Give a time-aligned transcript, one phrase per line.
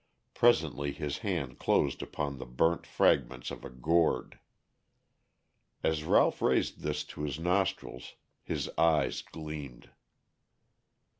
[0.33, 4.39] Presently his hand closed upon the burnt fragments of a gourd.
[5.83, 9.91] As Ralph raised this to his nostrils his eyes gleamed.